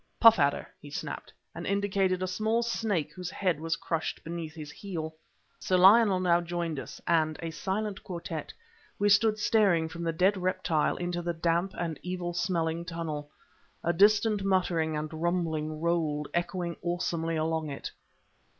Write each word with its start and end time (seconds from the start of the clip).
"Puff 0.19 0.39
adder!" 0.39 0.67
he 0.81 0.89
snapped, 0.89 1.31
and 1.53 1.67
indicated 1.67 2.23
a 2.23 2.27
small 2.27 2.63
snake 2.63 3.13
whose 3.13 3.29
head 3.29 3.59
was 3.59 3.75
crushed 3.75 4.23
beneath 4.23 4.55
his 4.55 4.71
heel. 4.71 5.13
Sir 5.59 5.77
Lionel 5.77 6.19
now 6.19 6.41
joined 6.41 6.79
us; 6.79 6.99
and, 7.05 7.37
a 7.43 7.51
silent 7.51 8.03
quartette, 8.03 8.51
we 8.97 9.09
stood 9.09 9.37
staring 9.37 9.87
from 9.87 10.01
the 10.01 10.11
dead 10.11 10.37
reptile 10.37 10.95
into 10.97 11.21
the 11.21 11.33
damp 11.35 11.73
and 11.77 11.99
evil 12.01 12.33
smelling 12.33 12.83
tunnel. 12.83 13.29
A 13.83 13.93
distant 13.93 14.43
muttering 14.43 14.97
and 14.97 15.13
rumbling 15.13 15.79
rolled, 15.79 16.29
echoing 16.33 16.77
awesomely 16.81 17.35
along 17.35 17.69
it. 17.69 17.91